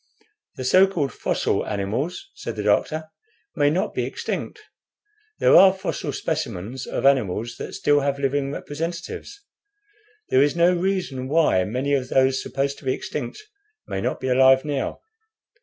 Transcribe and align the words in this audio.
"The 0.55 0.63
so 0.63 0.87
called 0.87 1.13
fossil 1.13 1.63
animals," 1.63 2.31
said 2.33 2.55
the 2.55 2.63
doctor, 2.63 3.11
"may 3.55 3.69
not 3.69 3.93
be 3.93 4.03
extinct. 4.03 4.59
There 5.37 5.55
are 5.55 5.71
fossil 5.71 6.11
specimens 6.11 6.87
of 6.87 7.05
animals 7.05 7.57
that 7.57 7.73
still 7.75 7.99
have 7.99 8.17
living 8.17 8.51
representatives. 8.51 9.43
There 10.29 10.41
is 10.41 10.55
no 10.55 10.73
reason 10.73 11.27
why 11.27 11.65
many 11.65 11.93
of 11.93 12.09
those 12.09 12.41
supposed 12.41 12.79
to 12.79 12.85
be 12.85 12.93
extinct 12.93 13.43
may 13.87 14.01
not 14.01 14.19
be 14.19 14.29
alive 14.29 14.65
now. 14.65 15.01